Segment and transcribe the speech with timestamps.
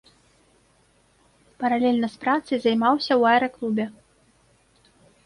[1.63, 3.85] Паралельна з працай займаўся ў аэраклубе.